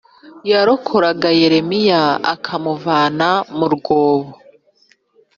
yarokoraga 0.51 1.29
Yeremiya 1.39 2.01
akamuvana 2.33 3.29
mu 3.57 3.67
rwobo 3.73 4.31